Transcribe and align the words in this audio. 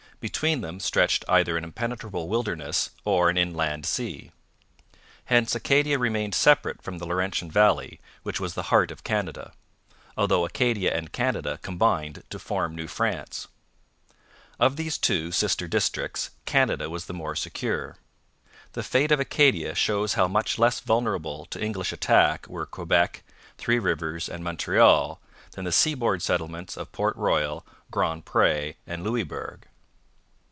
Between 0.21 0.61
them 0.61 0.79
stretched 0.79 1.25
either 1.27 1.57
an 1.57 1.63
impenetrable 1.63 2.29
wilderness 2.29 2.91
or 3.05 3.31
an 3.31 3.39
inland 3.39 3.87
sea. 3.87 4.29
Hence 5.25 5.55
Acadia 5.55 5.97
remained 5.97 6.35
separate 6.35 6.79
from 6.79 6.99
the 6.99 7.07
Laurentian 7.07 7.49
valley, 7.49 7.99
which 8.21 8.39
was 8.39 8.53
the 8.53 8.69
heart 8.69 8.91
of 8.91 9.03
Canada 9.03 9.51
although 10.15 10.45
Acadia 10.45 10.93
and 10.95 11.11
Canada 11.11 11.57
combined 11.63 12.21
to 12.29 12.37
form 12.37 12.75
New 12.75 12.85
France. 12.85 13.47
Of 14.59 14.75
these 14.75 14.99
two 14.99 15.31
sister 15.31 15.67
districts 15.67 16.29
Canada 16.45 16.87
was 16.87 17.05
the 17.07 17.15
more 17.15 17.35
secure. 17.35 17.97
The 18.73 18.83
fate 18.83 19.11
of 19.11 19.19
Acadia 19.19 19.73
shows 19.73 20.13
how 20.13 20.27
much 20.27 20.59
less 20.59 20.81
vulnerable 20.81 21.45
to 21.47 21.59
English 21.59 21.91
attack 21.91 22.45
were 22.45 22.67
Quebec, 22.67 23.23
Three 23.57 23.79
Rivers, 23.79 24.29
and 24.29 24.43
Montreal 24.43 25.19
than 25.53 25.65
the 25.65 25.71
seaboard 25.71 26.21
settlements 26.21 26.77
of 26.77 26.91
Port 26.91 27.15
Royal, 27.17 27.65
Grand 27.89 28.23
Pre, 28.23 28.75
and 28.85 29.03
Louisbourg. 29.03 29.65